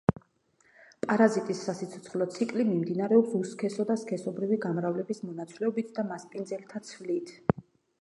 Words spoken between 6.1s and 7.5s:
მასპინძელთა ცვლით.